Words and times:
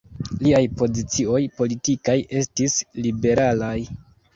Liaj 0.45 0.61
pozicioj 0.79 1.43
politikaj 1.61 2.19
estis 2.43 2.83
liberalaj. 3.07 3.77